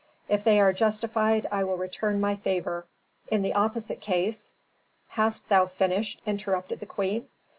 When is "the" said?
3.43-3.53, 6.79-6.87